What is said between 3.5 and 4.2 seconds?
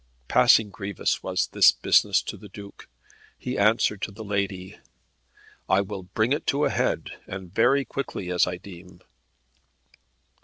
answered to